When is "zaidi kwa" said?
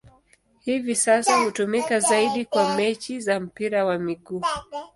1.99-2.75